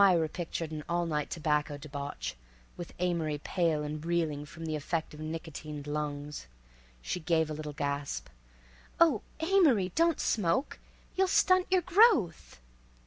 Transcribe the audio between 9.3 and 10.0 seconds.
Amory,